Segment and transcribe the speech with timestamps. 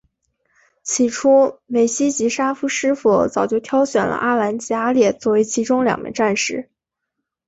[0.81, 6.71] 起初美希及沙夫师傅早就挑选了阿兰及阿烈作为其中两名战士。